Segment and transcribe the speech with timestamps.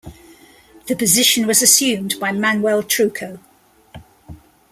[0.87, 3.37] The position was assumed by Manuel Trucco.